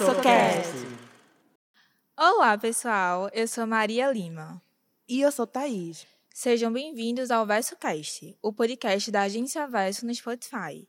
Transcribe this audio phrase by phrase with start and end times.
[0.00, 0.72] VersoCast.
[2.16, 3.28] Olá, pessoal.
[3.34, 4.62] Eu sou Maria Lima.
[5.06, 6.06] E eu sou Thaís.
[6.32, 10.88] Sejam bem-vindos ao VersoCast, o podcast da agência Verso no Spotify.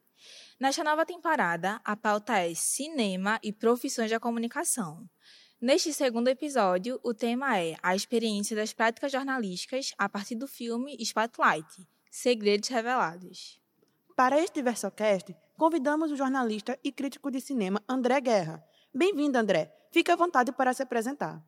[0.58, 5.03] Nesta nova temporada, a pauta é cinema e profissões da comunicação.
[5.59, 10.96] Neste segundo episódio, o tema é a experiência das práticas jornalísticas a partir do filme
[11.01, 13.59] Spotlight, Segredos Revelados.
[14.15, 18.70] Para este VersoCast, convidamos o jornalista e crítico de cinema André Guerra.
[18.94, 19.73] Bem-vindo, André.
[19.90, 21.41] Fique à vontade para se apresentar.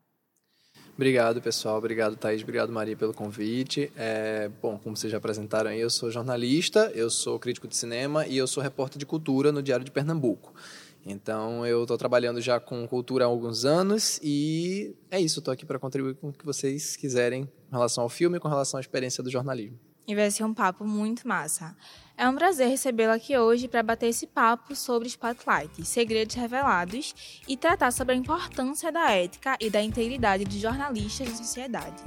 [0.94, 1.76] Obrigado, pessoal.
[1.76, 2.42] Obrigado, Thaís.
[2.42, 3.92] Obrigado, Maria, pelo convite.
[3.96, 8.26] É, bom, como vocês já apresentaram aí, eu sou jornalista, eu sou crítico de cinema
[8.26, 10.54] e eu sou repórter de cultura no Diário de Pernambuco.
[11.04, 15.40] Então, eu estou trabalhando já com cultura há alguns anos e é isso.
[15.40, 18.48] Estou aqui para contribuir com o que vocês quiserem com relação ao filme e com
[18.48, 19.78] relação à experiência do jornalismo.
[20.06, 21.76] E vai ser um papo muito massa.
[22.16, 27.56] É um prazer recebê-la aqui hoje para bater esse papo sobre Spotlight, segredos revelados e
[27.56, 32.04] tratar sobre a importância da ética e da integridade de jornalistas na sociedade.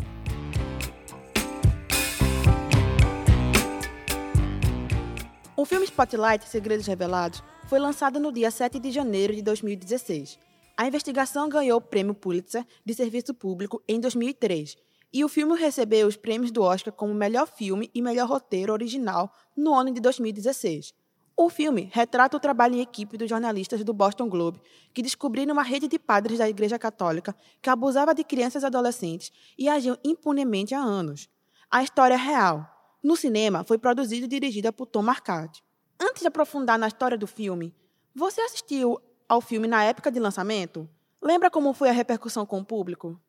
[5.58, 10.40] O filme Spotlight Segredos Revelados foi lançado no dia 7 de janeiro de 2016.
[10.78, 16.08] A investigação ganhou o prêmio Pulitzer de Serviço Público em 2003 e o filme recebeu
[16.08, 20.94] os prêmios do Oscar como melhor filme e melhor roteiro original no ano de 2016.
[21.40, 24.60] O filme retrata o trabalho em equipe dos jornalistas do Boston Globe,
[24.92, 29.32] que descobriram uma rede de padres da Igreja Católica que abusava de crianças e adolescentes
[29.56, 31.30] e agiam impunemente há anos.
[31.70, 32.66] A história é real.
[33.04, 35.64] No cinema, foi produzida e dirigida por Tom Marcati.
[36.00, 37.76] Antes de aprofundar na história do filme,
[38.16, 40.90] você assistiu ao filme na época de lançamento?
[41.22, 43.22] Lembra como foi a repercussão com o público?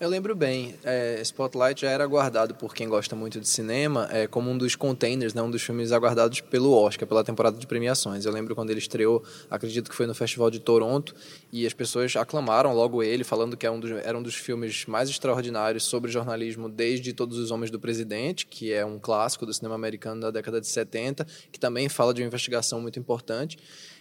[0.00, 4.28] Eu lembro bem, é, Spotlight já era aguardado por quem gosta muito de cinema é,
[4.28, 8.24] como um dos containers, né, um dos filmes aguardados pelo Oscar, pela temporada de premiações.
[8.24, 11.16] Eu lembro quando ele estreou, acredito que foi no Festival de Toronto,
[11.52, 14.86] e as pessoas aclamaram logo ele, falando que é um dos, era um dos filmes
[14.86, 19.52] mais extraordinários sobre jornalismo desde Todos os Homens do Presidente, que é um clássico do
[19.52, 23.58] cinema americano da década de 70, que também fala de uma investigação muito importante.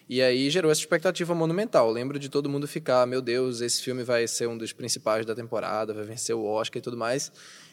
[0.09, 1.87] E aí gerou essa expectativa monumental.
[1.87, 5.25] Eu lembro de todo mundo ficar, meu Deus, esse filme vai ser um dos principais
[5.25, 7.31] da temporada, vai vencer o Oscar e tudo mais.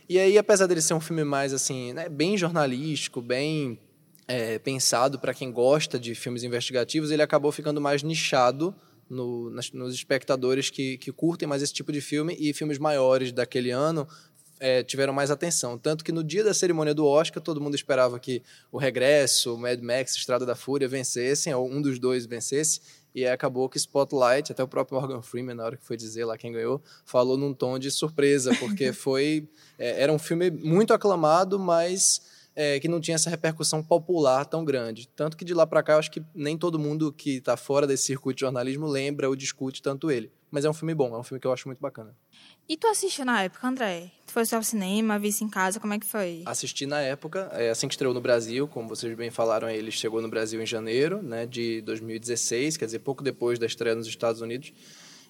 [0.09, 3.79] E aí, apesar dele ser um filme mais assim, né, bem jornalístico, bem
[4.27, 8.75] é, pensado para quem gosta de filmes investigativos, ele acabou ficando mais nichado
[9.09, 13.33] no, nas, nos espectadores que, que curtem mais esse tipo de filme e filmes maiores
[13.33, 14.09] daquele ano
[14.65, 15.77] é, tiveram mais atenção.
[15.77, 18.43] Tanto que no dia da cerimônia do Oscar, todo mundo esperava que
[18.73, 22.81] o Regresso, o Mad Max, Estrada da Fúria vencessem, ou um dos dois vencesse,
[23.15, 26.39] e acabou que Spotlight, até o próprio Morgan Freeman, na hora que foi dizer lá
[26.39, 29.47] quem ganhou, falou num tom de surpresa, porque foi
[29.79, 32.23] é, era um filme muito aclamado, mas
[32.57, 35.09] é, que não tinha essa repercussão popular tão grande.
[35.09, 37.87] Tanto que de lá para cá, eu acho que nem todo mundo que está fora
[37.87, 40.31] desse circuito de jornalismo lembra ou discute tanto ele.
[40.51, 42.15] Mas é um filme bom, é um filme que eu acho muito bacana.
[42.69, 44.11] E tu assistiu na época, André?
[44.25, 46.43] Tu foi ao cinema, visse em casa, como é que foi?
[46.47, 50.23] Assisti na época, é, assim que estreou no Brasil, como vocês bem falaram, ele chegou
[50.23, 54.41] no Brasil em janeiro né, de 2016, quer dizer, pouco depois da estreia nos Estados
[54.41, 54.73] Unidos.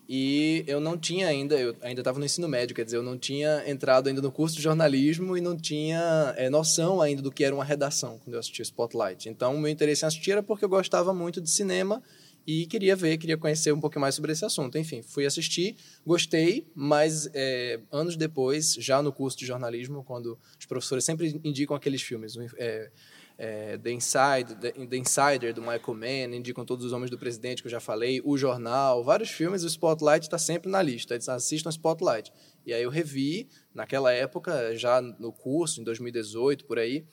[0.09, 3.17] E eu não tinha ainda, eu ainda estava no ensino médio, quer dizer, eu não
[3.17, 7.43] tinha entrado ainda no curso de jornalismo e não tinha é, noção ainda do que
[7.43, 9.29] era uma redação quando eu assistia Spotlight.
[9.29, 12.03] Então, o meu interesse em assistir era porque eu gostava muito de cinema
[12.47, 14.77] e queria ver, queria conhecer um pouco mais sobre esse assunto.
[14.77, 15.77] Enfim, fui assistir,
[16.07, 21.75] gostei, mas é, anos depois, já no curso de jornalismo, quando os professores sempre indicam
[21.75, 22.91] aqueles filmes, é,
[23.37, 27.62] é, The, Inside, The, The, Insider, do Michael Mann, indicam Todos os Homens do Presidente,
[27.62, 31.28] que eu já falei, O Jornal, vários filmes, o Spotlight está sempre na lista, eles
[31.28, 32.33] assistam Spotlight.
[32.65, 37.05] E aí eu revi, naquela época, já no curso, em 2018, por aí,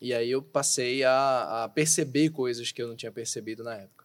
[0.00, 3.98] e aí eu passei a, a perceber coisas que eu não tinha percebido na época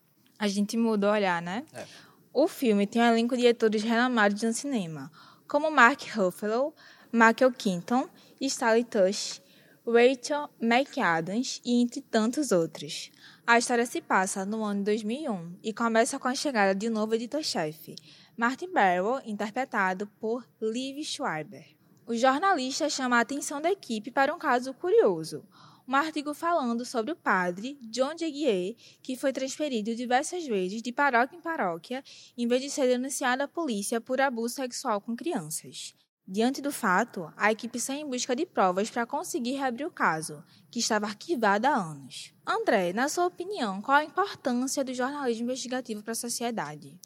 [0.43, 1.63] a gente muda o olhar, né?
[1.73, 1.85] É.
[2.33, 5.09] O filme tem um elenco de atores renomados no cinema,
[5.47, 6.73] como Mark Ruffalo,
[7.13, 8.09] Michael Keaton,
[8.41, 9.41] Stanley Tush,
[9.85, 13.11] Rachel McAdams e entre tantos outros.
[13.45, 17.15] A história se passa no ano 2001 e começa com a chegada de um novo
[17.15, 17.95] editor-chefe,
[18.37, 21.75] Martin Barrow, interpretado por Liv Schreiber.
[22.07, 25.45] O jornalista chama a atenção da equipe para um caso curioso,
[25.85, 31.35] um artigo falando sobre o padre John Jeguier, que foi transferido diversas vezes de paróquia
[31.35, 32.01] em paróquia,
[32.37, 35.93] em vez de ser denunciado à polícia por abuso sexual com crianças.
[36.25, 40.41] Diante do fato, a equipe sai em busca de provas para conseguir reabrir o caso,
[40.71, 42.33] que estava arquivado há anos.
[42.47, 46.97] André, na sua opinião, qual a importância do jornalismo investigativo para a sociedade?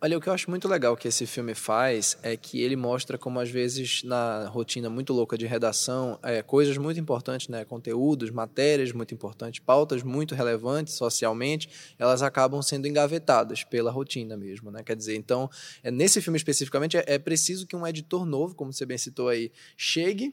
[0.00, 3.18] Olha, o que eu acho muito legal que esse filme faz é que ele mostra
[3.18, 8.30] como, às vezes, na rotina muito louca de redação, é, coisas muito importantes, né, conteúdos,
[8.30, 11.68] matérias muito importantes, pautas muito relevantes socialmente,
[11.98, 14.70] elas acabam sendo engavetadas pela rotina mesmo.
[14.70, 14.84] Né?
[14.84, 15.50] Quer dizer, então,
[15.82, 19.28] é, nesse filme especificamente, é, é preciso que um editor novo, como você bem citou
[19.28, 20.32] aí, chegue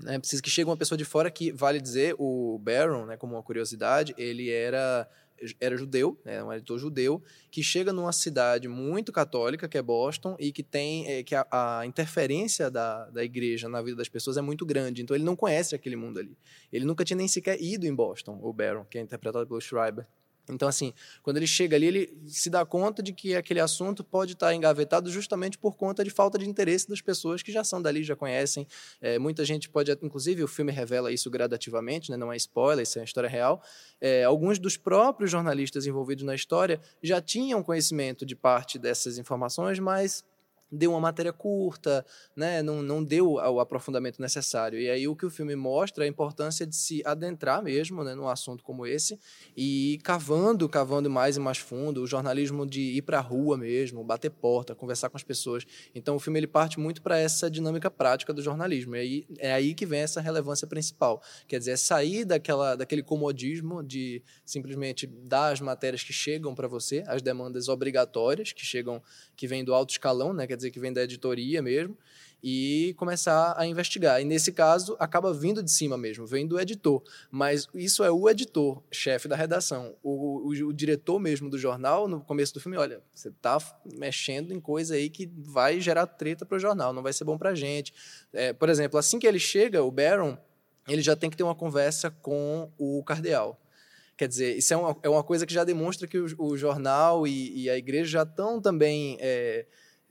[0.00, 3.34] né, precisa que chegue uma pessoa de fora que, vale dizer, o Barron, né, como
[3.34, 5.08] uma curiosidade, ele era
[5.60, 10.36] era judeu, né, um editor judeu, que chega numa cidade muito católica, que é Boston,
[10.38, 14.36] e que tem é, que a, a, interferência da, da igreja na vida das pessoas
[14.36, 15.02] é muito grande.
[15.02, 16.36] Então ele não conhece aquele mundo ali.
[16.72, 20.06] Ele nunca tinha nem sequer ido em Boston, o Baron, que é interpretado pelo Schreiber.
[20.48, 20.92] Então, assim,
[21.22, 25.10] quando ele chega ali, ele se dá conta de que aquele assunto pode estar engavetado
[25.10, 28.66] justamente por conta de falta de interesse das pessoas que já são dali, já conhecem.
[29.00, 32.16] É, muita gente pode, inclusive, o filme revela isso gradativamente, né?
[32.16, 33.62] não é spoiler, isso é a história real.
[34.00, 39.78] É, alguns dos próprios jornalistas envolvidos na história já tinham conhecimento de parte dessas informações,
[39.78, 40.24] mas
[40.76, 42.04] deu uma matéria curta,
[42.36, 42.62] né?
[42.62, 44.78] não, não deu o aprofundamento necessário.
[44.78, 48.14] E aí o que o filme mostra é a importância de se adentrar mesmo né,
[48.14, 49.18] num assunto como esse
[49.56, 53.56] e ir cavando, cavando mais e mais fundo, o jornalismo de ir para a rua
[53.56, 55.64] mesmo, bater porta, conversar com as pessoas.
[55.94, 58.96] Então o filme ele parte muito para essa dinâmica prática do jornalismo.
[58.96, 61.22] E aí, é aí que vem essa relevância principal.
[61.46, 66.68] Quer dizer, é sair daquela, daquele comodismo de simplesmente dar as matérias que chegam para
[66.68, 69.02] você, as demandas obrigatórias que chegam,
[69.36, 70.46] que vêm do alto escalão, né?
[70.46, 71.96] quer dizer, que vem da editoria mesmo,
[72.46, 74.20] e começar a investigar.
[74.20, 77.02] E nesse caso, acaba vindo de cima mesmo, vem do editor.
[77.30, 79.96] Mas isso é o editor, chefe da redação.
[80.02, 83.56] O, o, o diretor mesmo do jornal, no começo do filme, olha, você está
[83.96, 87.38] mexendo em coisa aí que vai gerar treta para o jornal, não vai ser bom
[87.38, 87.94] para a gente.
[88.30, 90.36] É, por exemplo, assim que ele chega, o Baron,
[90.86, 93.58] ele já tem que ter uma conversa com o cardeal.
[94.18, 97.26] Quer dizer, isso é uma, é uma coisa que já demonstra que o, o jornal
[97.26, 99.16] e, e, a igreja já estão também...
[99.18, 99.64] É,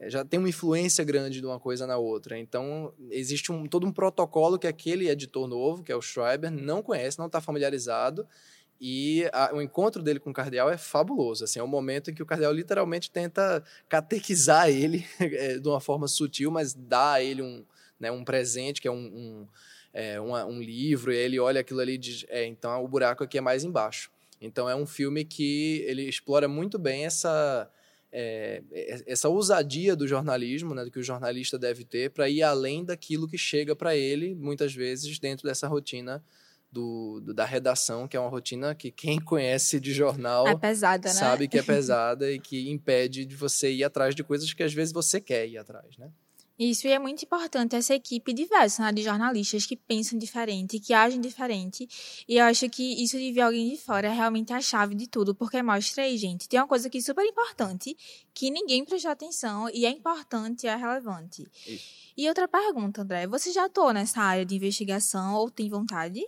[0.08, 2.38] já tem uma influência grande de uma coisa na outra.
[2.38, 6.82] Então, existe um, todo um protocolo que aquele editor novo, que é o Schreiber, não
[6.82, 8.26] conhece, não está familiarizado.
[8.80, 11.44] E a, o encontro dele com o cardeal é fabuloso.
[11.44, 15.80] Assim, é um momento em que o cardeal literalmente tenta catequizar ele é, de uma
[15.80, 17.64] forma sutil, mas dá a ele um,
[17.98, 19.48] né, um presente, que é um, um,
[19.92, 23.22] é, uma, um livro, e ele olha aquilo ali e diz: é, então o buraco
[23.24, 24.10] aqui é mais embaixo.
[24.40, 27.70] Então, é um filme que ele explora muito bem essa
[28.16, 32.44] é, é, essa ousadia do jornalismo, né, do que o jornalista deve ter, para ir
[32.44, 36.24] além daquilo que chega para ele, muitas vezes, dentro dessa rotina
[36.70, 41.08] do, do, da redação, que é uma rotina que quem conhece de jornal é pesada,
[41.08, 41.14] né?
[41.14, 44.72] sabe que é pesada e que impede de você ir atrás de coisas que às
[44.72, 46.08] vezes você quer ir atrás, né?
[46.56, 50.94] Isso, e é muito importante essa equipe diversa, né, de jornalistas que pensam diferente, que
[50.94, 51.88] agem diferente.
[52.28, 55.08] E eu acho que isso de ver alguém de fora é realmente a chave de
[55.08, 57.96] tudo, porque mostra aí, gente, tem uma coisa aqui super importante,
[58.32, 61.44] que ninguém prestou atenção, e é importante, é relevante.
[61.66, 62.04] Isso.
[62.16, 66.24] E outra pergunta, André, você já atuou nessa área de investigação ou tem vontade?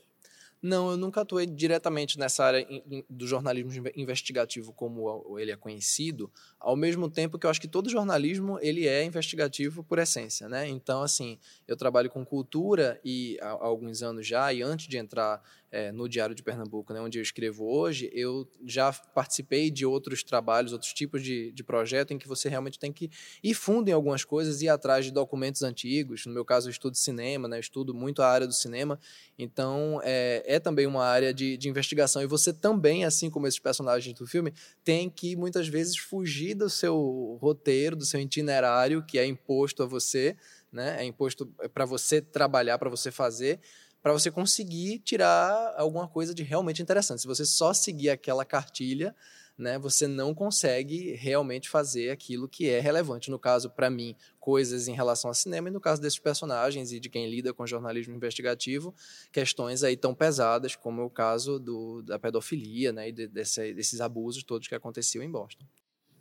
[0.62, 2.66] Não, eu nunca atuei diretamente nessa área
[3.08, 7.90] do jornalismo investigativo como ele é conhecido, ao mesmo tempo que eu acho que todo
[7.90, 10.66] jornalismo ele é investigativo por essência, né?
[10.66, 11.38] Então, assim,
[11.68, 16.08] eu trabalho com cultura e há alguns anos já, e antes de entrar é, no
[16.08, 20.92] Diário de Pernambuco, né, onde eu escrevo hoje, eu já participei de outros trabalhos, outros
[20.92, 23.10] tipos de, de projeto em que você realmente tem que
[23.42, 26.24] ir fundo em algumas coisas, ir atrás de documentos antigos.
[26.26, 28.98] No meu caso, eu estudo cinema, né, eu estudo muito a área do cinema,
[29.38, 32.22] então é, é também uma área de, de investigação.
[32.22, 34.52] E você também, assim como esses personagens do filme,
[34.84, 39.87] tem que muitas vezes fugir do seu roteiro, do seu itinerário que é imposto a
[39.87, 40.37] você,
[40.73, 43.61] né, é imposto para você trabalhar, para você fazer
[44.06, 47.22] para você conseguir tirar alguma coisa de realmente interessante.
[47.22, 49.12] Se você só seguir aquela cartilha,
[49.58, 53.32] né, você não consegue realmente fazer aquilo que é relevante.
[53.32, 57.00] No caso, para mim, coisas em relação ao cinema, e no caso desses personagens e
[57.00, 58.94] de quem lida com jornalismo investigativo,
[59.32, 64.00] questões aí tão pesadas como o caso do, da pedofilia né, e de, desse, desses
[64.00, 65.64] abusos todos que aconteciam em Boston.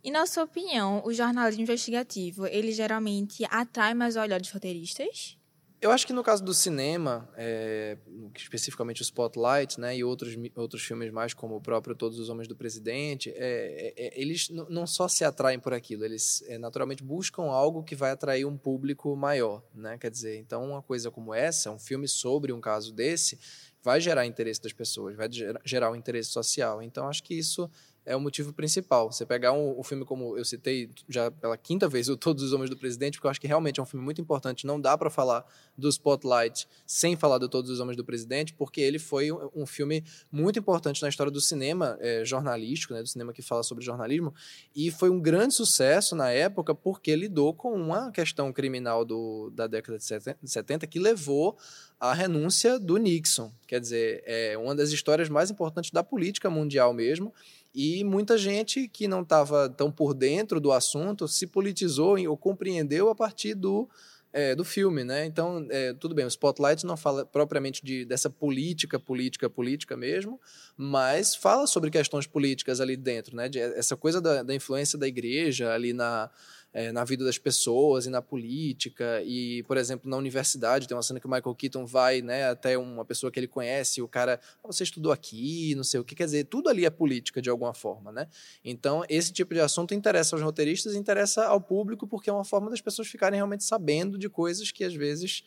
[0.02, 5.38] E na sua opinião, o jornalismo investigativo, ele geralmente atrai mais olhares roteiristas?
[5.78, 7.98] Eu acho que no caso do cinema, é,
[8.34, 12.48] especificamente o Spotlight, né, e outros, outros filmes mais como o próprio Todos os Homens
[12.48, 17.04] do Presidente, é, é, é eles não só se atraem por aquilo, eles é, naturalmente
[17.04, 19.98] buscam algo que vai atrair um público maior, né?
[19.98, 23.38] Quer dizer, então uma coisa como essa, um filme sobre um caso desse,
[23.82, 25.28] vai gerar interesse das pessoas, vai
[25.64, 26.82] gerar o um interesse social.
[26.82, 27.70] Então acho que isso
[28.06, 29.10] é o motivo principal.
[29.10, 32.52] Você pegar um, um, filme como eu citei já pela quinta vez, o Todos os
[32.52, 34.64] Homens do Presidente, porque eu acho que realmente é um filme muito importante.
[34.64, 35.44] Não dá para falar
[35.76, 39.66] do Spotlight sem falar do Todos os Homens do Presidente, porque ele foi um, um
[39.66, 43.84] filme muito importante na história do cinema é, jornalístico, né, do cinema que fala sobre
[43.84, 44.32] jornalismo,
[44.74, 49.66] e foi um grande sucesso na época porque lidou com uma questão criminal do, da
[49.66, 50.04] década de
[50.44, 51.58] 70 que levou
[51.98, 53.50] à renúncia do Nixon.
[53.66, 57.32] Quer dizer, é uma das histórias mais importantes da política mundial mesmo
[57.76, 63.10] e muita gente que não estava tão por dentro do assunto se politizou ou compreendeu
[63.10, 63.86] a partir do,
[64.32, 65.26] é, do filme, né?
[65.26, 70.40] Então, é, tudo bem, o Spotlight não fala propriamente de, dessa política, política, política mesmo,
[70.74, 73.46] mas fala sobre questões políticas ali dentro, né?
[73.46, 76.30] De, essa coisa da, da influência da igreja ali na,
[76.76, 79.22] é, na vida das pessoas e na política.
[79.24, 82.76] E, por exemplo, na universidade tem uma cena que o Michael Keaton vai né, até
[82.76, 86.04] uma pessoa que ele conhece, e o cara, ah, você estudou aqui, não sei o
[86.04, 88.28] que, quer dizer, tudo ali é política de alguma forma, né?
[88.62, 92.68] Então, esse tipo de assunto interessa aos roteiristas, interessa ao público, porque é uma forma
[92.68, 95.44] das pessoas ficarem realmente sabendo de coisas que às vezes,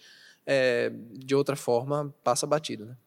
[0.47, 2.97] é, de outra forma, passa batido, né?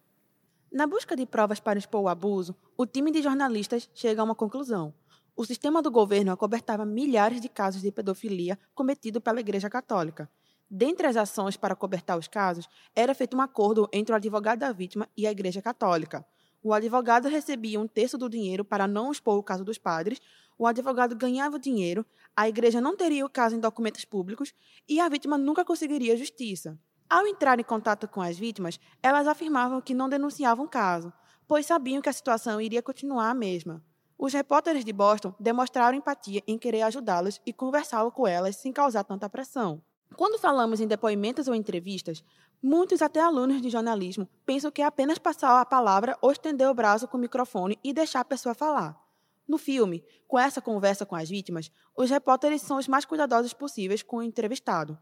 [0.70, 4.36] Na busca de provas para expor o abuso, o time de jornalistas chega a uma
[4.36, 4.94] conclusão.
[5.34, 10.30] O sistema do governo acobertava milhares de casos de pedofilia cometidos pela Igreja Católica.
[10.70, 14.72] Dentre as ações para cobertar os casos, era feito um acordo entre o advogado da
[14.72, 16.24] vítima e a Igreja Católica.
[16.62, 20.20] O advogado recebia um terço do dinheiro para não expor o caso dos padres,
[20.56, 24.54] o advogado ganhava o dinheiro, a igreja não teria o caso em documentos públicos
[24.88, 26.78] e a vítima nunca conseguiria justiça.
[27.10, 31.12] Ao entrar em contato com as vítimas, elas afirmavam que não denunciavam o caso,
[31.48, 33.82] pois sabiam que a situação iria continuar a mesma.
[34.18, 39.04] Os repórteres de Boston demonstraram empatia em querer ajudá-las e conversavam com elas sem causar
[39.04, 39.82] tanta pressão.
[40.16, 42.22] Quando falamos em depoimentos ou entrevistas,
[42.62, 46.74] muitos até alunos de jornalismo pensam que é apenas passar a palavra ou estender o
[46.74, 49.00] braço com o microfone e deixar a pessoa falar.
[49.48, 54.02] No filme, com essa conversa com as vítimas, os repórteres são os mais cuidadosos possíveis
[54.02, 54.98] com o entrevistado.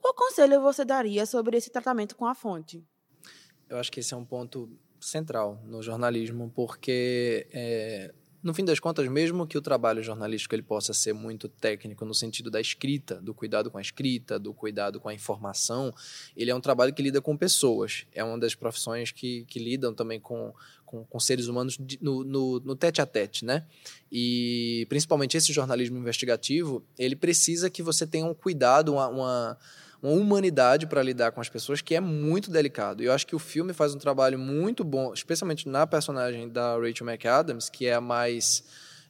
[0.00, 2.84] Qual conselho você daria sobre esse tratamento com a fonte?
[3.68, 4.68] Eu acho que esse é um ponto
[5.00, 10.62] central no jornalismo, porque é, no fim das contas, mesmo que o trabalho jornalístico ele
[10.62, 15.00] possa ser muito técnico no sentido da escrita, do cuidado com a escrita, do cuidado
[15.00, 15.94] com a informação,
[16.36, 18.04] ele é um trabalho que lida com pessoas.
[18.12, 20.52] É uma das profissões que, que lidam também com,
[20.84, 23.64] com, com seres humanos no, no, no, tete a tete, né?
[24.10, 29.58] E principalmente esse jornalismo investigativo, ele precisa que você tenha um cuidado, uma, uma
[30.02, 33.02] uma humanidade para lidar com as pessoas que é muito delicado.
[33.02, 36.76] E eu acho que o filme faz um trabalho muito bom, especialmente na personagem da
[36.76, 38.64] Rachel McAdams, que é a mais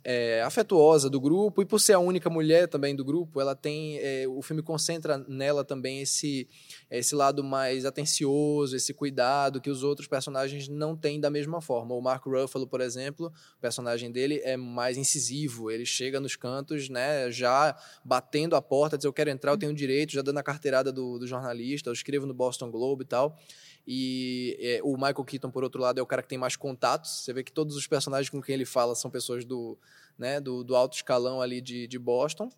[0.04, 3.99] é, afetuosa do grupo e por ser a única mulher também do grupo, ela tem
[3.99, 6.49] é, o filme concentra nela também esse
[6.90, 11.94] esse lado mais atencioso, esse cuidado que os outros personagens não têm da mesma forma.
[11.94, 16.90] O Mark Ruffalo, por exemplo, o personagem dele é mais incisivo, ele chega nos cantos,
[16.90, 20.42] né, já batendo a porta, diz eu quero entrar, eu tenho direito, já dando a
[20.42, 23.38] carteirada do, do jornalista, eu escrevo no Boston Globe e tal.
[23.87, 27.23] E é, o Michael Keaton, por outro lado, é o cara que tem mais contatos.
[27.23, 29.79] Você vê que todos os personagens com quem ele fala são pessoas do,
[30.19, 32.51] né, do, do alto escalão ali de, de Boston.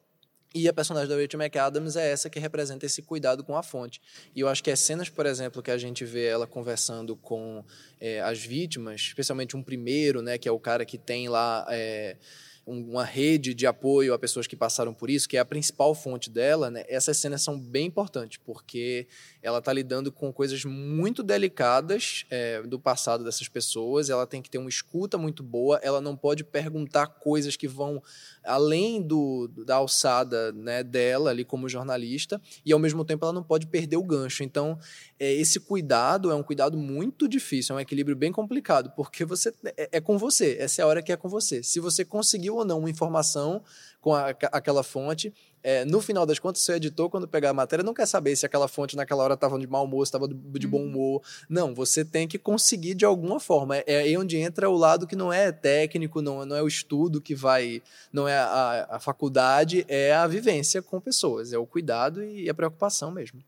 [0.54, 4.00] E a personagem da Rachel McAdams é essa que representa esse cuidado com a fonte.
[4.32, 7.64] E eu acho que as cenas, por exemplo, que a gente vê ela conversando com
[8.00, 11.66] é, as vítimas, especialmente um primeiro, né, que é o cara que tem lá.
[11.70, 12.16] É,
[12.66, 16.30] uma rede de apoio a pessoas que passaram por isso, que é a principal fonte
[16.30, 19.06] dela, né, essas cenas são bem importantes, porque
[19.42, 24.50] ela está lidando com coisas muito delicadas é, do passado dessas pessoas, ela tem que
[24.50, 28.02] ter uma escuta muito boa, ela não pode perguntar coisas que vão
[28.44, 33.42] além do, da alçada né, dela ali como jornalista, e ao mesmo tempo ela não
[33.42, 34.42] pode perder o gancho.
[34.42, 34.78] Então,
[35.18, 39.52] é, esse cuidado é um cuidado muito difícil, é um equilíbrio bem complicado, porque você
[39.76, 41.62] é, é com você, essa é a hora que é com você.
[41.62, 43.62] Se você conseguiu ou não uma informação
[44.00, 45.32] com a, aquela fonte,
[45.64, 48.44] é, no final das contas, seu editor, quando pegar a matéria, não quer saber se
[48.44, 50.84] aquela fonte naquela hora estava de mau humor, estava de bom uhum.
[50.84, 51.22] humor.
[51.48, 53.78] Não, você tem que conseguir de alguma forma.
[53.78, 56.68] É, é aí onde entra o lado que não é técnico, não, não é o
[56.68, 61.66] estudo que vai, não é a, a faculdade, é a vivência com pessoas, é o
[61.66, 63.42] cuidado e a preocupação mesmo.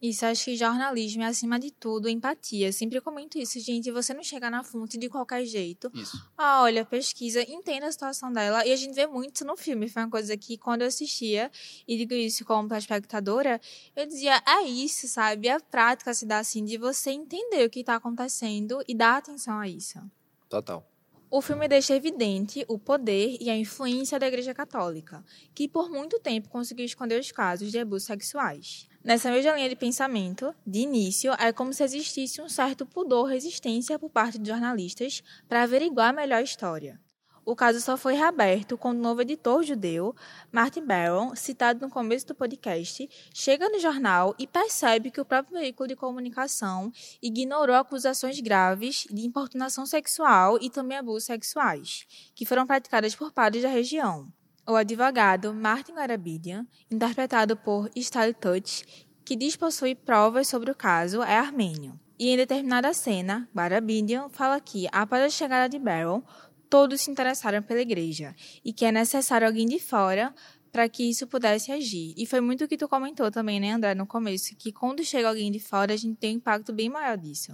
[0.00, 2.72] Isso, acho que jornalismo é, acima de tudo, empatia.
[2.72, 3.90] Sempre comento isso, gente.
[3.90, 5.90] Você não chega na fonte de qualquer jeito.
[5.94, 6.16] Isso.
[6.38, 8.66] Ah, olha, pesquisa, entenda a situação dela.
[8.66, 9.90] E a gente vê muito no filme.
[9.90, 11.50] Foi uma coisa que, quando eu assistia,
[11.86, 13.60] e digo isso como espectadora,
[13.94, 15.50] eu dizia, é isso, sabe?
[15.50, 19.58] A prática se dá assim, de você entender o que está acontecendo e dar atenção
[19.58, 19.98] a isso.
[20.48, 20.86] Total.
[21.30, 26.18] O filme deixa evidente o poder e a influência da Igreja Católica, que por muito
[26.18, 28.89] tempo conseguiu esconder os casos de abusos sexuais.
[29.02, 33.98] Nessa mesma linha de pensamento, de início, é como se existisse um certo pudor resistência
[33.98, 37.00] por parte de jornalistas para averiguar melhor a história.
[37.42, 40.14] o caso só foi reaberto quando o novo editor judeu,
[40.52, 45.58] Martin Barron, citado no começo do podcast, chega no jornal e percebe que o próprio
[45.58, 46.92] veículo de comunicação
[47.22, 52.04] ignorou acusações graves de importunação sexual e também abusos sexuais,
[52.34, 54.30] que foram praticadas por padres da região.
[54.66, 58.84] O advogado Martin Garabidian, interpretado por Stanley Tuch,
[59.24, 61.98] que diz possuir provas sobre o caso, é armênio.
[62.18, 66.22] E em determinada cena, Garabidian fala que, após a chegada de Barron,
[66.68, 70.32] todos se interessaram pela igreja e que é necessário alguém de fora
[70.70, 72.14] para que isso pudesse agir.
[72.16, 75.28] E foi muito o que tu comentou também, né, André, no começo, que quando chega
[75.28, 77.52] alguém de fora, a gente tem um impacto bem maior disso.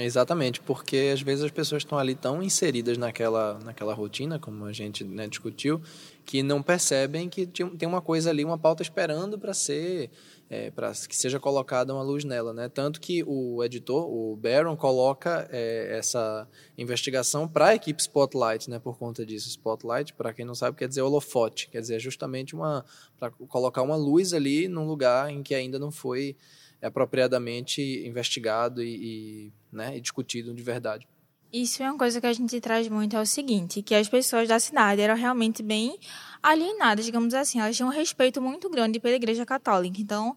[0.00, 4.72] Exatamente, porque às vezes as pessoas estão ali tão inseridas naquela, naquela rotina, como a
[4.72, 5.82] gente né, discutiu,
[6.24, 10.08] que não percebem que tem uma coisa ali, uma pauta esperando para ser
[10.48, 12.68] é, para que seja colocada uma luz nela, né?
[12.68, 18.78] Tanto que o editor, o Barron, coloca é, essa investigação para a equipe Spotlight, né?
[18.78, 22.84] Por conta disso, Spotlight, para quem não sabe, quer dizer holofote, quer dizer justamente uma
[23.18, 26.36] para colocar uma luz ali num lugar em que ainda não foi
[26.82, 31.06] apropriadamente investigado e, e, né, e discutido de verdade.
[31.52, 34.46] Isso é uma coisa que a gente traz muito é o seguinte, que as pessoas
[34.46, 35.98] da cidade eram realmente bem
[36.42, 39.98] alienadas, digamos assim, elas tinham um respeito muito grande pela Igreja Católica.
[39.98, 40.36] Então,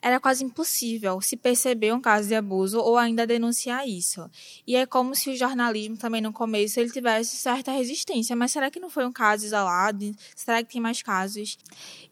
[0.00, 4.28] era quase impossível se perceber um caso de abuso ou ainda denunciar isso.
[4.66, 8.70] E é como se o jornalismo também no começo ele tivesse certa resistência, mas será
[8.70, 10.10] que não foi um caso isolado?
[10.34, 11.58] Será que tem mais casos?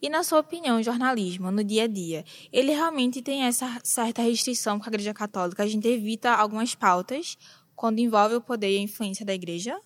[0.01, 4.21] E na sua opinião, o jornalismo no dia a dia, ele realmente tem essa certa
[4.21, 5.63] restrição com a Igreja Católica?
[5.63, 7.37] A gente evita algumas pautas
[7.75, 9.79] quando envolve o poder e a influência da igreja?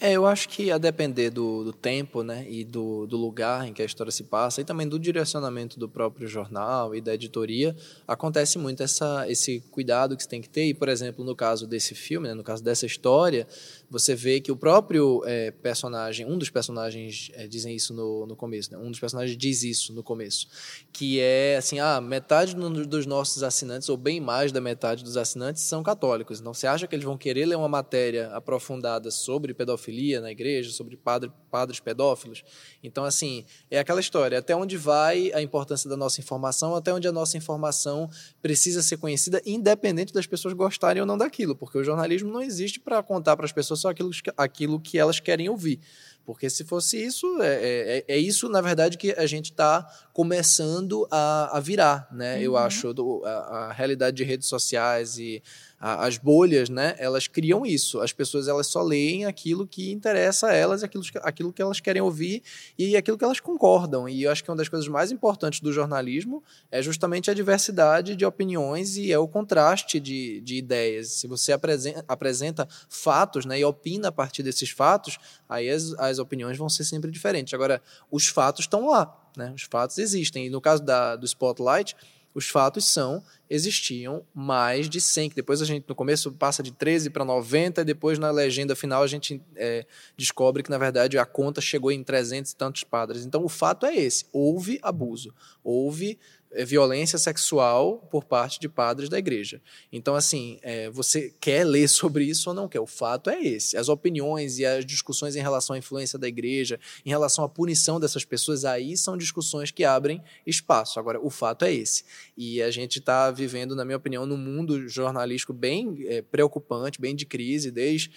[0.00, 3.72] É, eu acho que a depender do, do tempo né, e do, do, lugar em
[3.72, 7.74] que a história se passa, e também do direcionamento do próprio jornal e da editoria,
[8.06, 10.66] acontece muito essa, esse cuidado que você tem que ter.
[10.66, 13.44] E, por exemplo, no caso desse filme, né, no caso dessa história,
[13.90, 18.36] você vê que o próprio é, personagem, um dos personagens é, dizem isso no, no
[18.36, 20.46] começo, né, um dos personagens diz isso no começo,
[20.92, 25.62] que é assim, ah, metade dos nossos assinantes, ou bem mais da metade dos assinantes,
[25.62, 26.40] são católicos.
[26.40, 30.70] Então, você acha que eles vão querer ler uma matéria aprofundada sobre pedofilia na igreja,
[30.70, 32.44] sobre padre, padres pedófilos.
[32.82, 37.08] Então, assim, é aquela história: até onde vai a importância da nossa informação, até onde
[37.08, 38.10] a nossa informação
[38.42, 42.80] precisa ser conhecida, independente das pessoas gostarem ou não daquilo, porque o jornalismo não existe
[42.80, 45.80] para contar para as pessoas só aquilo, aquilo que elas querem ouvir.
[46.28, 49.82] Porque se fosse isso, é, é, é isso, na verdade, que a gente está
[50.12, 52.36] começando a, a, virar, né?
[52.36, 52.42] Uhum.
[52.42, 55.42] Eu acho, do, a, a, realidade de redes sociais e
[55.80, 56.94] as bolhas, né?
[56.98, 58.00] Elas criam isso.
[58.00, 62.02] As pessoas, elas só leem aquilo que interessa a elas, aquilo, aquilo que elas querem
[62.02, 62.42] ouvir
[62.76, 64.08] e aquilo que elas concordam.
[64.08, 68.14] E eu acho que uma das coisas mais importantes do jornalismo é justamente a diversidade
[68.14, 71.12] de opiniões e é o contraste de, de ideias.
[71.12, 73.58] Se você apresenta, apresenta fatos, né?
[73.58, 77.54] E opina a partir desses fatos, aí as, as as opiniões vão ser sempre diferentes.
[77.54, 79.52] Agora, os fatos estão lá, né?
[79.54, 80.46] Os fatos existem.
[80.46, 81.96] E no caso da, do Spotlight,
[82.34, 86.70] os fatos são existiam mais de 100, que depois a gente no começo passa de
[86.70, 89.86] 13 para 90 e depois na legenda final a gente é,
[90.16, 93.24] descobre que na verdade a conta chegou em 300 e tantos padres.
[93.24, 96.18] Então o fato é esse, houve abuso, houve
[96.64, 99.60] violência sexual por parte de padres da igreja.
[99.92, 102.80] Então, assim, é, você quer ler sobre isso ou não quer?
[102.80, 103.76] O fato é esse.
[103.76, 108.00] As opiniões e as discussões em relação à influência da igreja, em relação à punição
[108.00, 110.98] dessas pessoas, aí são discussões que abrem espaço.
[110.98, 112.04] Agora, o fato é esse.
[112.36, 117.14] E a gente está vivendo, na minha opinião, num mundo jornalístico bem é, preocupante, bem
[117.14, 118.10] de crise, desde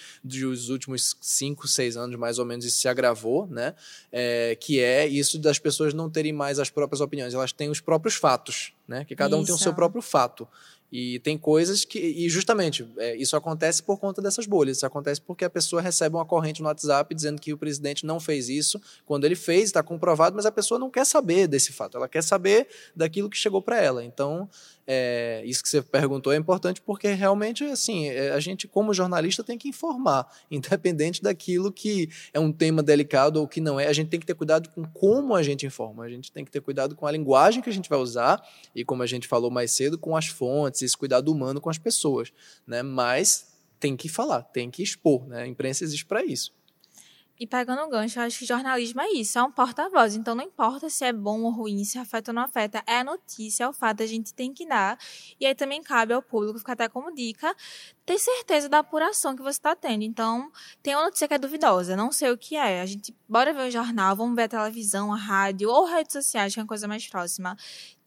[0.45, 3.73] os últimos cinco, seis anos, mais ou menos, isso se agravou, né?
[4.11, 7.81] É, que é isso das pessoas não terem mais as próprias opiniões, elas têm os
[7.81, 9.03] próprios fatos, né?
[9.03, 10.47] Que cada um tem o seu próprio fato.
[10.91, 11.97] E tem coisas que.
[11.97, 14.77] E justamente, é, isso acontece por conta dessas bolhas.
[14.77, 18.19] Isso acontece porque a pessoa recebe uma corrente no WhatsApp dizendo que o presidente não
[18.19, 21.95] fez isso, quando ele fez, está comprovado, mas a pessoa não quer saber desse fato.
[21.95, 24.03] Ela quer saber daquilo que chegou para ela.
[24.03, 24.49] Então,
[24.93, 29.41] é, isso que você perguntou é importante porque realmente, assim, é, a gente, como jornalista,
[29.41, 33.87] tem que informar, independente daquilo que é um tema delicado ou que não é.
[33.87, 36.03] A gente tem que ter cuidado com como a gente informa.
[36.03, 38.83] A gente tem que ter cuidado com a linguagem que a gente vai usar e,
[38.83, 42.33] como a gente falou mais cedo, com as fontes esse cuidado humano com as pessoas,
[42.67, 42.83] né?
[42.83, 43.47] Mas
[43.79, 45.43] tem que falar, tem que expor, né?
[45.43, 46.53] A imprensa existe para isso.
[47.41, 50.15] E pegando um gancho, eu acho que jornalismo é isso, é um porta-voz.
[50.15, 53.03] Então não importa se é bom ou ruim, se afeta ou não afeta, é a
[53.03, 54.95] notícia, é o fato, a gente tem que dar.
[55.39, 57.51] E aí também cabe ao público, ficar até como dica,
[58.05, 60.03] ter certeza da apuração que você está tendo.
[60.03, 60.51] Então,
[60.83, 62.79] tem uma notícia que é duvidosa, não sei o que é.
[62.79, 66.53] A gente, bora ver o jornal, vamos ver a televisão, a rádio ou redes sociais,
[66.53, 67.57] que é a coisa mais próxima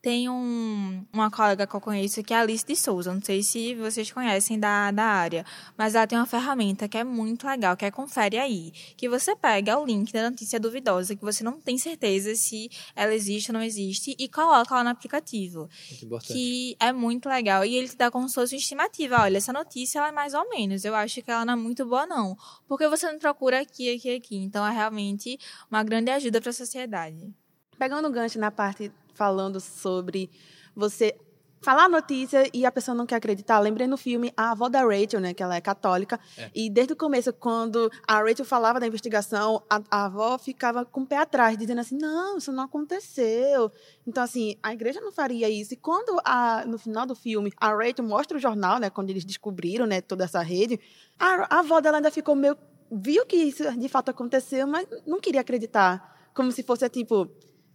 [0.04, 3.14] tem um, uma colega que eu conheço que é a Alice de Souza.
[3.14, 5.46] Não sei se vocês conhecem da, da área,
[5.78, 8.70] mas ela tem uma ferramenta que é muito legal, que é Confere Aí.
[8.98, 13.14] Que você pega o link da notícia duvidosa, que você não tem certeza se ela
[13.14, 15.70] existe ou não existe, e coloca lá no aplicativo.
[16.02, 17.64] Muito que é muito legal.
[17.64, 19.22] E ele te dá como se fosse uma estimativa.
[19.22, 20.84] Olha, essa notícia ela é mais ou menos.
[20.84, 22.36] Eu acho que ela não é muito boa, não.
[22.68, 24.36] Porque você não procura aqui, aqui, aqui.
[24.36, 25.38] Então é realmente
[25.70, 27.32] uma grande ajuda para a sociedade.
[27.78, 30.30] Pegando o gancho na parte falando sobre
[30.74, 31.16] você
[31.64, 33.58] falar a notícia e a pessoa não quer acreditar.
[33.58, 36.50] Lembrei no filme a avó da Rachel, né, que ela é católica, é.
[36.54, 41.00] e desde o começo, quando a Rachel falava da investigação, a, a, avó ficava com
[41.00, 43.72] o pé atrás, dizendo assim, não, isso não aconteceu.
[44.06, 45.72] Então, assim, a igreja não faria isso.
[45.72, 49.24] E quando, a, no final do filme, a Rachel mostra o jornal, né, quando eles
[49.24, 50.78] descobriram, né, toda essa rede,
[51.18, 52.56] a, a avó dela ainda ficou meio...
[52.92, 56.30] Viu que isso de fato aconteceu, mas não queria acreditar.
[56.34, 57.28] Como se fosse, tipo,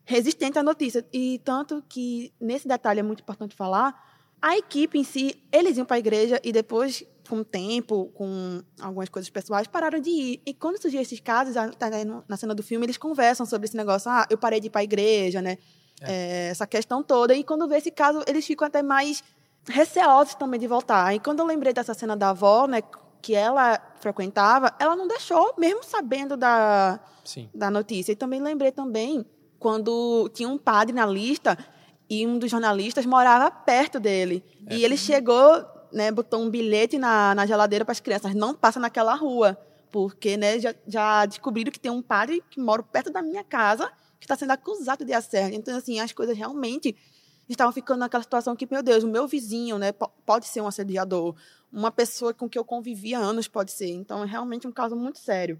[0.09, 1.05] resistente à notícia.
[1.13, 3.93] E tanto que, nesse detalhe é muito importante falar,
[4.41, 8.59] a equipe em si, eles iam para a igreja e depois, com o tempo, com
[8.81, 10.41] algumas coisas pessoais, pararam de ir.
[10.47, 11.89] E quando surgiu esses casos, tá
[12.27, 14.09] na cena do filme, eles conversam sobre esse negócio.
[14.09, 15.59] Ah, eu parei de ir para a igreja, né?
[16.01, 16.11] É.
[16.11, 17.35] É, essa questão toda.
[17.35, 19.23] E quando vê esse caso, eles ficam até mais
[19.67, 21.13] receosos também de voltar.
[21.13, 22.81] E quando eu lembrei dessa cena da avó, né?
[23.21, 26.99] Que ela frequentava, ela não deixou, mesmo sabendo da,
[27.53, 28.13] da notícia.
[28.13, 29.23] E também lembrei também
[29.59, 31.57] quando tinha um padre na lista
[32.09, 34.43] e um dos jornalistas morava perto dele.
[34.65, 34.77] É.
[34.77, 38.79] E ele chegou, né, botou um bilhete na, na geladeira para as crianças, não passa
[38.79, 39.57] naquela rua,
[39.91, 43.91] porque né, já, já descobriram que tem um padre que mora perto da minha casa
[44.19, 45.57] que está sendo acusado de assédio.
[45.57, 46.95] Então, assim, as coisas realmente
[47.47, 49.91] estavam ficando naquela situação que, meu Deus, o meu vizinho né,
[50.25, 51.35] pode ser um assediador,
[51.71, 53.91] uma pessoa com que eu convivia há anos pode ser.
[53.91, 55.59] Então, é realmente um caso muito sério.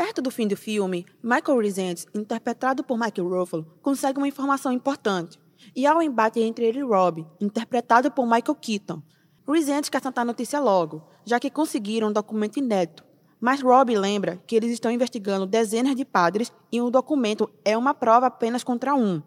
[0.00, 5.38] Perto do fim do filme, Michael Resende, interpretado por Michael Ruffalo, consegue uma informação importante.
[5.76, 9.02] E há um embate entre ele e Rob, interpretado por Michael Keaton.
[9.46, 13.04] Resende quer tentar a notícia logo, já que conseguiram um documento inédito.
[13.38, 17.92] Mas Rob lembra que eles estão investigando dezenas de padres e um documento é uma
[17.92, 19.22] prova apenas contra um.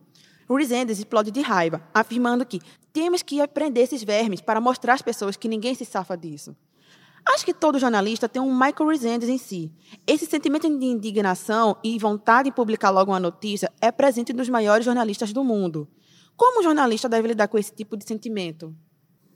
[0.49, 2.59] Resendes explode de raiva, afirmando que
[2.91, 6.55] temos que prender esses vermes para mostrar às pessoas que ninguém se safa disso.
[7.25, 9.71] Acho que todo jornalista tem um Michael Resendes em si.
[10.05, 14.86] Esse sentimento de indignação e vontade de publicar logo uma notícia é presente nos maiores
[14.86, 15.88] jornalistas do mundo.
[16.36, 18.75] Como o jornalista deve lidar com esse tipo de sentimento?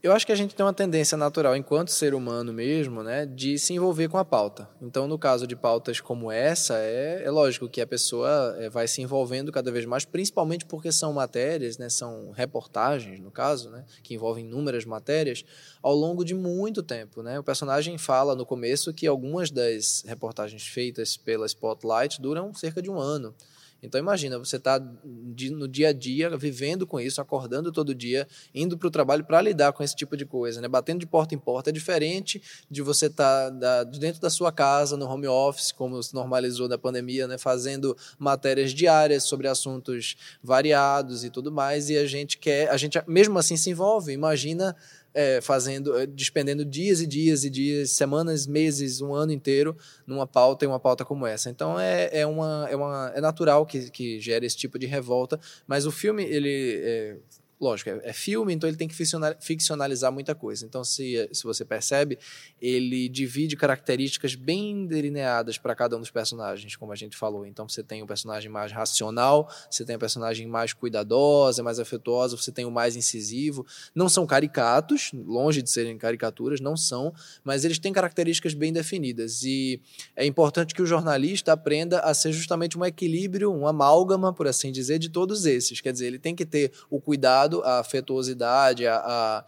[0.08, 3.60] Eu acho que a gente tem uma tendência natural, enquanto ser humano mesmo, né, de
[3.60, 4.70] se envolver com a pauta.
[4.82, 8.88] Então, no caso de pautas como essa, é, é lógico que a pessoa é, vai
[8.88, 13.84] se envolvendo cada vez mais, principalmente porque são matérias, né, são reportagens, no caso, né,
[14.02, 15.44] que envolvem inúmeras matérias,
[15.84, 17.22] ao longo de muito tempo.
[17.22, 17.38] Né?
[17.38, 22.90] O personagem fala no começo que algumas das reportagens feitas pela Spotlight duram cerca de
[22.90, 23.36] um ano.
[23.82, 28.78] Então imagina, você está no dia a dia vivendo com isso, acordando todo dia, indo
[28.78, 30.68] para o trabalho para lidar com esse tipo de coisa, né?
[30.68, 34.98] Batendo de porta em porta é diferente de você estar tá dentro da sua casa,
[34.98, 37.38] no home office, como se normalizou na pandemia, né?
[37.38, 41.90] Fazendo matérias diárias sobre assuntos variados e tudo mais.
[41.90, 44.12] E a gente quer, a gente mesmo assim se envolve.
[44.12, 44.76] Imagina
[45.18, 50.28] é, fazendo, é, despendendo dias e dias e dias, semanas, meses, um ano inteiro numa
[50.28, 51.50] pauta e uma pauta como essa.
[51.50, 55.40] Então é, é, uma, é, uma, é natural que, que gere esse tipo de revolta,
[55.68, 57.18] mas o filme ele é,
[57.60, 58.96] lógico, é, é, filme, então ele tem que
[59.40, 60.66] ficcionalizar muita coisa.
[60.66, 62.20] Então, se, se você percebe,
[62.62, 67.46] ele divide características bem delineadas para cada um dos personagens, como a gente falou.
[67.46, 71.64] Então, você tem o um personagem mais racional, você tem o um personagem mais cuidadosa,
[71.64, 73.66] mais afetuosa, você tem o mais incisivo.
[73.96, 79.42] Não são caricatos, longe de serem caricaturas, não são, mas eles têm características bem definidas.
[79.44, 79.82] E
[80.16, 84.72] é importante que o jornalista aprenda a ser justamente um equilíbrio, um amálgama, por assim
[84.72, 85.82] dizer, de todos esses.
[85.82, 89.46] Quer dizer, ele tem que ter o cuidado a afetuosidade, a,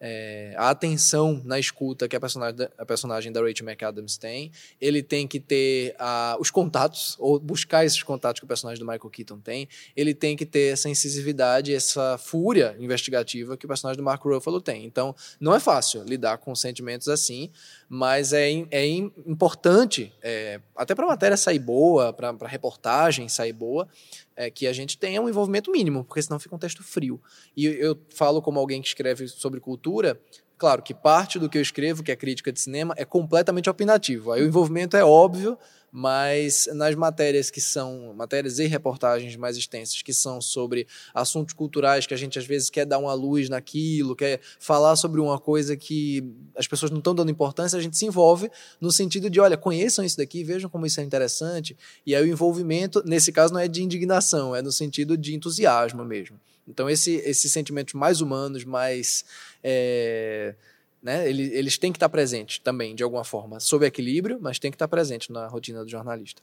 [0.00, 4.52] é, atenção na escuta que a personagem, a personagem da Rachel McAdams tem.
[4.80, 8.86] Ele tem que ter a, os contatos, ou buscar esses contatos que o personagem do
[8.86, 9.68] Michael Keaton tem.
[9.96, 14.60] Ele tem que ter essa incisividade, essa fúria investigativa que o personagem do Mark Ruffalo
[14.60, 14.84] tem.
[14.84, 17.50] Então, não é fácil lidar com sentimentos assim,
[17.88, 23.52] mas é, é importante, é, até para a matéria sair boa, para a reportagem sair
[23.52, 23.88] boa,
[24.38, 27.20] é, que a gente tenha um envolvimento mínimo, porque senão fica um texto frio.
[27.56, 30.18] E eu falo como alguém que escreve sobre cultura,
[30.56, 34.30] claro que parte do que eu escrevo, que é crítica de cinema, é completamente opinativo.
[34.30, 35.58] Aí o envolvimento é óbvio,
[35.90, 42.06] mas nas matérias que são matérias e reportagens mais extensas que são sobre assuntos culturais
[42.06, 45.76] que a gente às vezes quer dar uma luz naquilo, quer falar sobre uma coisa
[45.76, 46.24] que
[46.56, 50.04] as pessoas não estão dando importância, a gente se envolve no sentido de, olha, conheçam
[50.04, 53.68] isso daqui, vejam como isso é interessante, e aí o envolvimento, nesse caso não é
[53.68, 56.38] de indignação, é no sentido de entusiasmo mesmo.
[56.66, 59.24] Então esse, esses sentimentos mais humanos, mais
[59.64, 60.54] é,
[61.02, 61.28] né?
[61.28, 64.74] Eles, eles têm que estar presentes também, de alguma forma, sob equilíbrio, mas tem que
[64.74, 66.42] estar presente na rotina do jornalista.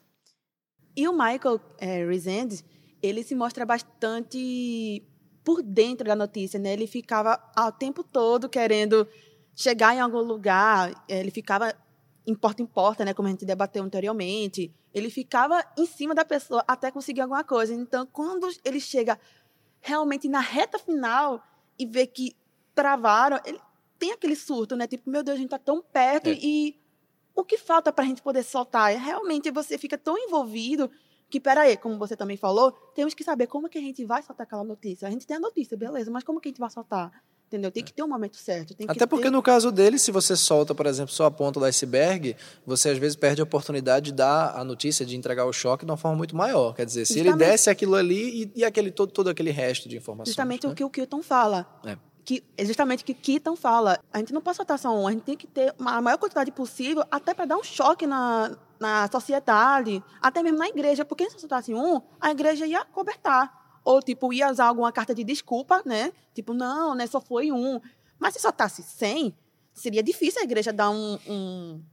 [0.95, 2.63] E o Michael é, Resende,
[3.01, 5.03] ele se mostra bastante
[5.43, 6.73] por dentro da notícia, né?
[6.73, 9.07] Ele ficava ao tempo todo querendo
[9.53, 11.73] chegar em algum lugar, é, ele ficava
[12.27, 14.73] em porta em porta, né, como a gente debateu anteriormente.
[14.93, 17.73] Ele ficava em cima da pessoa até conseguir alguma coisa.
[17.73, 19.19] Então, quando ele chega
[19.79, 21.43] realmente na reta final
[21.77, 22.35] e vê que
[22.73, 23.59] travaram, ele
[23.97, 24.87] tem aquele surto, né?
[24.87, 26.37] Tipo, meu Deus, a gente tá tão perto é.
[26.41, 26.79] e
[27.35, 28.93] o que falta para a gente poder soltar?
[28.93, 30.89] É realmente você fica tão envolvido
[31.29, 34.45] que, peraí, como você também falou, temos que saber como que a gente vai soltar
[34.45, 35.07] aquela notícia.
[35.07, 37.11] A gente tem a notícia, beleza, mas como que a gente vai soltar?
[37.47, 37.71] Entendeu?
[37.71, 38.75] Tem que ter um momento certo.
[38.87, 39.29] Até porque ter...
[39.29, 42.97] no caso dele, se você solta, por exemplo, só a ponta do iceberg, você às
[42.97, 46.17] vezes perde a oportunidade de dar a notícia, de entregar o choque de uma forma
[46.17, 46.73] muito maior.
[46.73, 47.43] Quer dizer, se Justamente...
[47.43, 50.29] ele desse aquilo ali e, e, aquele, todo, todo aquele resto de informações.
[50.29, 50.73] Justamente né?
[50.73, 51.67] o que o Kilton fala.
[51.85, 53.99] É que é justamente o que Keaton fala.
[54.11, 56.51] A gente não pode soltar só um, a gente tem que ter a maior quantidade
[56.51, 61.39] possível, até para dar um choque na, na sociedade, até mesmo na igreja, porque se
[61.39, 63.79] soltasse um, a igreja ia cobertar.
[63.85, 66.11] Ou, tipo, ia usar alguma carta de desculpa, né?
[66.33, 67.79] Tipo, não, né, só foi um.
[68.17, 69.37] Mas se soltasse 100,
[69.71, 71.83] seria difícil a igreja dar um, um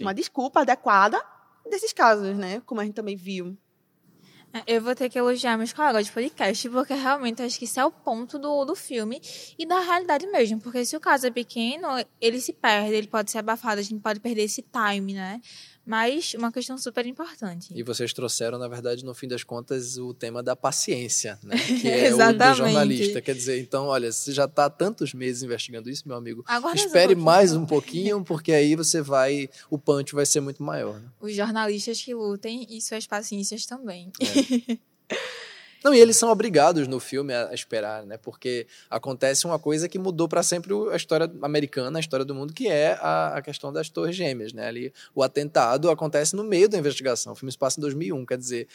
[0.00, 1.22] uma desculpa adequada
[1.68, 2.62] desses casos, né?
[2.64, 3.54] Como a gente também viu.
[4.66, 7.84] Eu vou ter que elogiar meus colegas de podcast, porque realmente acho que isso é
[7.84, 9.20] o ponto do, do filme
[9.58, 10.60] e da realidade mesmo.
[10.60, 11.88] Porque se o caso é pequeno,
[12.20, 15.40] ele se perde, ele pode ser abafado, a gente pode perder esse time, né?
[15.84, 17.72] Mas uma questão super importante.
[17.74, 21.56] E vocês trouxeram, na verdade, no fim das contas, o tema da paciência, né?
[21.82, 23.20] Que é o do jornalista.
[23.20, 26.44] Quer dizer, então, olha, você já está tantos meses investigando isso, meu amigo.
[26.46, 29.48] Agora espere um mais um pouquinho, porque aí você vai.
[29.68, 31.00] O punch vai ser muito maior.
[31.00, 31.08] Né?
[31.20, 34.12] Os jornalistas que lutem e suas paciências também.
[34.20, 34.78] É.
[35.84, 38.16] Não, e eles são obrigados no filme a, esperar, né?
[38.16, 42.52] Porque acontece uma coisa que mudou para sempre a história americana, a história do mundo,
[42.52, 44.66] que é a, a, questão das Torres Gêmeas, né?
[44.66, 47.32] Ali, o atentado acontece no meio da investigação.
[47.32, 48.68] O filme se passa em 2001, quer dizer,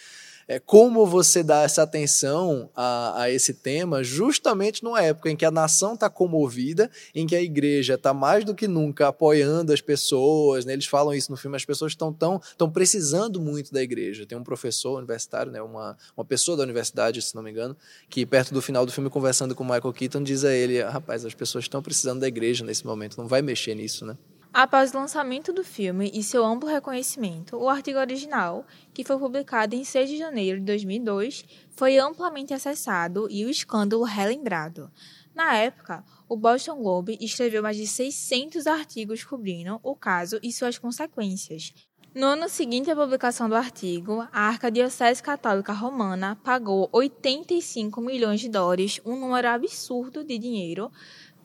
[0.47, 5.43] é, como você dá essa atenção a, a, esse tema justamente numa época em que
[5.43, 9.81] a nação está comovida, em que a igreja está mais do que nunca apoiando as
[9.81, 10.73] pessoas, né?
[10.73, 14.25] eles falam isso no filme, as pessoas estão tão, tão precisando muito da igreja.
[14.25, 15.61] Tem um professor universitário, né?
[15.61, 17.75] uma, uma pessoa da universidade, se não me engano,
[18.09, 21.25] que perto do final do filme, conversando com o Michael Keaton, diz a ele, rapaz,
[21.25, 24.15] as pessoas estão precisando da igreja nesse momento, não vai mexer nisso, né?
[24.59, 29.75] Após o lançamento do filme e seu amplo reconhecimento, o artigo original, que foi publicado
[29.75, 34.91] em 6 de janeiro de 2002, foi amplamente acessado e o escândalo relembrado.
[35.35, 40.79] Na época, o Boston Globe escreveu mais de 600 artigos cobrindo o caso e suas
[40.79, 41.71] consequências.
[42.17, 48.49] No ano seguinte à publicação do artigo, a Arcadiocese Católica Romana pagou 85 milhões de
[48.49, 50.91] dólares, um número absurdo de dinheiro,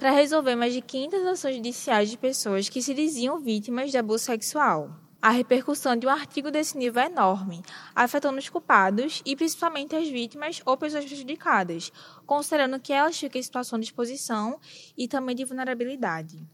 [0.02, 4.24] para resolver mais de 500 ações judiciais de pessoas que se diziam vítimas de abuso
[4.24, 4.90] sexual.
[5.22, 7.62] A repercussão de um artigo desse nível é enorme,
[7.94, 11.92] afetando os culpados e principalmente as vítimas ou pessoas prejudicadas,
[12.26, 14.58] considerando que elas ficam em situação de exposição
[14.98, 16.44] e também de vulnerabilidade.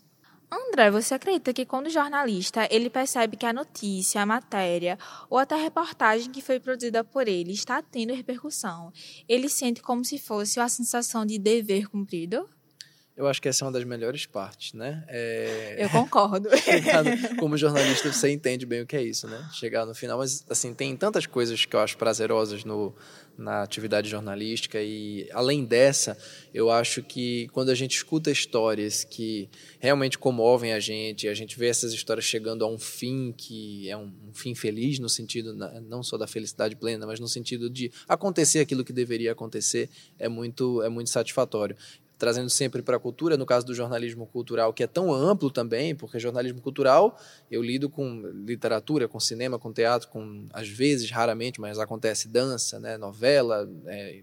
[0.53, 4.99] André, você acredita que quando o jornalista ele percebe que a notícia, a matéria
[5.31, 8.93] ou até a reportagem que foi produzida por ele está tendo repercussão,
[9.27, 12.47] ele sente como se fosse a sensação de dever cumprido?
[13.19, 15.05] Eu acho que essa é uma das melhores partes, né?
[15.09, 15.75] É...
[15.77, 16.49] Eu concordo.
[17.37, 19.45] Como jornalista, você entende bem o que é isso, né?
[19.53, 20.19] Chegar no final.
[20.19, 22.95] Mas, assim, tem tantas coisas que eu acho prazerosas no,
[23.37, 26.17] na atividade jornalística e, além dessa,
[26.55, 29.49] eu acho que quando a gente escuta histórias que
[29.81, 33.97] realmente comovem a gente, a gente vê essas histórias chegando a um fim que é
[33.97, 35.53] um, um fim feliz, no sentido
[35.89, 40.29] não só da felicidade plena, mas no sentido de acontecer aquilo que deveria acontecer, é
[40.29, 41.77] muito, é muito satisfatório
[42.19, 45.95] trazendo sempre para a cultura, no caso do jornalismo cultural, que é tão amplo também,
[45.95, 47.19] porque jornalismo cultural
[47.51, 52.81] eu lido com literatura, com cinema, com teatro, com às vezes, raramente, mas acontece dança,
[52.81, 54.23] né, novela, é,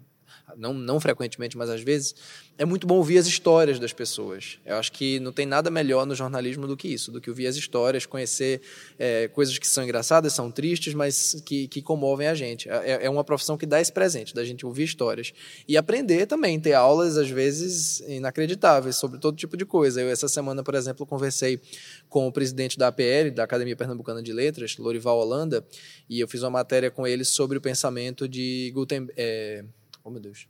[0.58, 2.16] não, não frequentemente, mas às vezes,
[2.58, 4.60] é muito bom ouvir as histórias das pessoas.
[4.66, 7.48] Eu acho que não tem nada melhor no jornalismo do que isso, do que ouvir
[7.48, 8.62] as histórias, conhecer
[8.98, 12.70] é, coisas que são engraçadas, são tristes, mas que, que comovem a gente.
[12.70, 15.34] É, é uma profissão que dá esse presente, da gente ouvir histórias.
[15.68, 20.02] E aprender também, ter aulas, às vezes, inacreditáveis sobre todo tipo de coisa.
[20.02, 21.60] Eu, essa semana, por exemplo, conversei
[22.08, 25.66] com o presidente da APL, da Academia Pernambucana de Letras, Lorival Holanda,
[26.10, 29.14] e eu fiz uma matéria com ele sobre o pensamento de Gutenberg.
[29.18, 29.66] É...
[30.06, 30.48] Oh, meu Deus.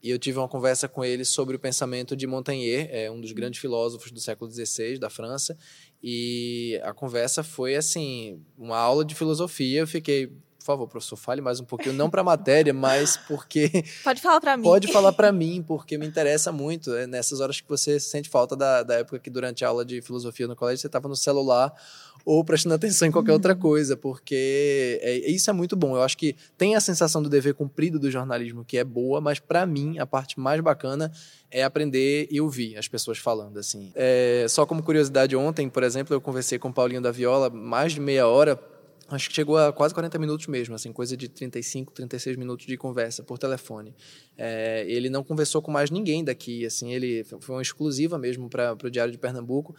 [0.00, 3.32] E eu tive uma conversa com ele sobre o pensamento de Montaigne, é um dos
[3.32, 5.58] grandes filósofos do século XVI da França.
[6.00, 9.80] E a conversa foi assim, uma aula de filosofia.
[9.80, 13.70] Eu fiquei, por favor, professor, fale mais um pouquinho, não para a matéria, mas porque
[14.04, 14.62] pode falar para mim.
[14.62, 16.94] Pode falar para mim, porque me interessa muito.
[16.94, 20.00] É nessas horas que você sente falta da, da época que durante a aula de
[20.00, 21.74] filosofia no colégio você estava no celular
[22.24, 23.58] ou prestando atenção em qualquer outra uhum.
[23.58, 25.96] coisa, porque é, isso é muito bom.
[25.96, 29.38] Eu acho que tem a sensação do dever cumprido do jornalismo que é boa, mas
[29.38, 31.12] para mim a parte mais bacana
[31.50, 33.92] é aprender e ouvir as pessoas falando assim.
[33.94, 37.92] É, só como curiosidade, ontem, por exemplo, eu conversei com o Paulinho da Viola mais
[37.92, 38.58] de meia hora
[39.08, 42.76] acho que chegou a quase 40 minutos mesmo, assim, coisa de 35, 36 minutos de
[42.76, 43.94] conversa por telefone.
[44.36, 48.76] É, ele não conversou com mais ninguém daqui, assim, ele foi uma exclusiva mesmo para
[48.82, 49.74] o Diário de Pernambuco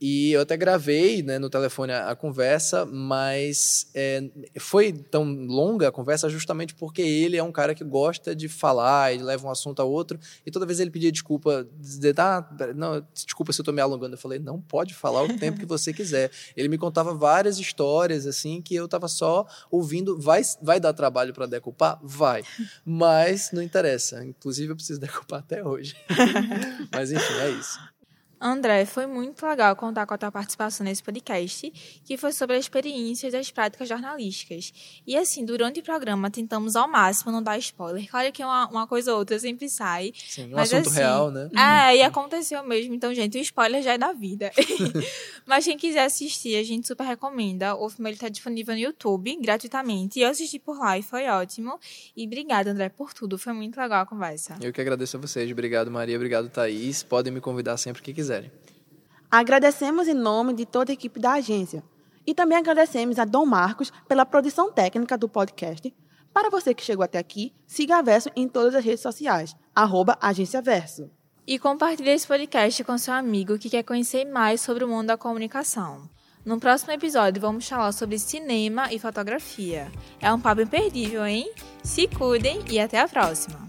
[0.00, 4.22] e eu até gravei né, no telefone a, a conversa, mas é,
[4.58, 9.12] foi tão longa a conversa justamente porque ele é um cara que gosta de falar
[9.12, 10.18] e leva um assunto a outro.
[10.46, 14.14] E toda vez ele pedia desculpa, dizer, ah, não, desculpa se eu estou me alongando.
[14.14, 16.30] Eu falei, não, pode falar o tempo que você quiser.
[16.56, 20.18] Ele me contava várias histórias assim que eu estava só ouvindo.
[20.18, 21.98] Vai, vai dar trabalho para decupar?
[22.02, 22.44] Vai.
[22.84, 24.24] Mas não interessa.
[24.24, 25.96] Inclusive eu preciso decupar até hoje.
[26.92, 27.78] mas enfim, é isso.
[28.40, 31.72] André, foi muito legal contar com a tua participação nesse podcast,
[32.04, 34.72] que foi sobre a experiência das práticas jornalísticas.
[35.04, 38.08] E assim, durante o programa tentamos ao máximo não dar spoiler.
[38.08, 40.12] Claro que uma, uma coisa ou outra sempre sai.
[40.14, 41.50] Sim, um mas, assunto assim, real, né?
[41.56, 42.94] É, e aconteceu mesmo.
[42.94, 44.52] Então, gente, o spoiler já é da vida.
[45.44, 47.74] mas quem quiser assistir, a gente super recomenda.
[47.74, 50.20] O filme está disponível no YouTube, gratuitamente.
[50.20, 51.78] E eu assisti por lá e foi ótimo.
[52.16, 53.36] E obrigada, André, por tudo.
[53.36, 54.56] Foi muito legal a conversa.
[54.60, 55.50] Eu que agradeço a vocês.
[55.50, 56.14] Obrigado, Maria.
[56.14, 57.02] Obrigado, Thaís.
[57.02, 58.52] Podem me convidar sempre que quiser quiserem.
[59.30, 61.82] Agradecemos em nome de toda a equipe da agência.
[62.26, 65.94] E também agradecemos a Dom Marcos pela produção técnica do podcast.
[66.32, 70.18] Para você que chegou até aqui, siga a Verso em todas as redes sociais, arroba
[70.20, 71.10] Agência Verso.
[71.46, 75.16] E compartilhe esse podcast com seu amigo que quer conhecer mais sobre o mundo da
[75.16, 76.08] comunicação.
[76.44, 79.90] No próximo episódio, vamos falar sobre cinema e fotografia.
[80.20, 81.50] É um papo imperdível, hein?
[81.82, 83.68] Se cuidem e até a próxima!